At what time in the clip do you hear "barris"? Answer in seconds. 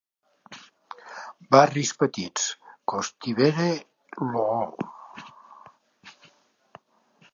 1.55-1.91